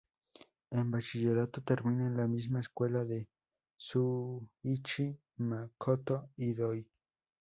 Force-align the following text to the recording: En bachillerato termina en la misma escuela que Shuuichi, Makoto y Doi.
En 0.71 0.85
bachillerato 0.89 1.61
termina 1.61 2.07
en 2.07 2.17
la 2.17 2.25
misma 2.27 2.59
escuela 2.59 3.05
que 3.07 3.27
Shuuichi, 3.77 5.15
Makoto 5.37 6.31
y 6.37 6.55
Doi. 6.55 6.87